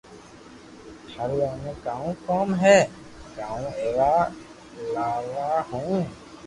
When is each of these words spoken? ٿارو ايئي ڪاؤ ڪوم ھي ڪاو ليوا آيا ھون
ٿارو 1.13 1.37
ايئي 1.51 1.71
ڪاؤ 1.85 2.07
ڪوم 2.27 2.49
ھي 2.61 2.77
ڪاو 3.37 3.57
ليوا 3.81 4.13
آيا 5.07 5.47
ھون 5.69 5.95